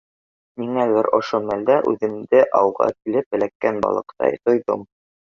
Ниңәлер 0.59 1.09
ошо 1.17 1.39
мәлдә 1.49 1.75
үҙемде 1.91 2.41
ауға 2.59 2.87
килеп 2.95 3.37
эләккән 3.39 3.77
балыҡтай 3.87 4.41
тойҙом. 4.49 4.83